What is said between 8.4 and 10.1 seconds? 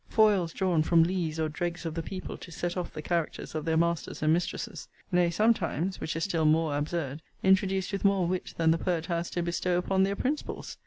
than the poet has to bestow upon